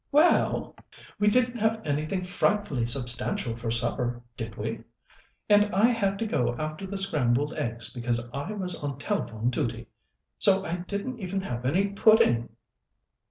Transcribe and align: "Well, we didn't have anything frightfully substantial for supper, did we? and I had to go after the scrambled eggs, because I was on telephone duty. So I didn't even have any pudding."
"Well, 0.11 0.75
we 1.19 1.27
didn't 1.27 1.59
have 1.59 1.79
anything 1.85 2.23
frightfully 2.23 2.87
substantial 2.87 3.55
for 3.55 3.69
supper, 3.69 4.23
did 4.35 4.57
we? 4.57 4.81
and 5.47 5.65
I 5.75 5.89
had 5.89 6.17
to 6.17 6.25
go 6.25 6.55
after 6.57 6.87
the 6.87 6.97
scrambled 6.97 7.53
eggs, 7.53 7.93
because 7.93 8.27
I 8.33 8.51
was 8.53 8.83
on 8.83 8.97
telephone 8.97 9.51
duty. 9.51 9.85
So 10.39 10.65
I 10.65 10.77
didn't 10.77 11.19
even 11.19 11.41
have 11.41 11.65
any 11.67 11.89
pudding." 11.89 12.49